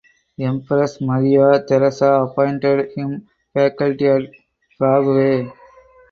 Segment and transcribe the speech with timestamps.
[0.39, 4.21] Empress Maria Theresa appointed him faculty at
[4.79, 5.51] Prague.